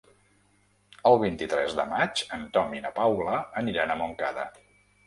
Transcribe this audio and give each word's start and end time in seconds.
El 1.09 1.17
vint-i-tres 1.25 1.77
de 1.81 1.87
maig 1.93 2.25
en 2.39 2.49
Tom 2.59 2.77
i 2.81 2.85
na 2.87 2.95
Paula 2.99 3.39
aniran 3.65 3.97
a 3.97 4.01
Montcada. 4.03 4.53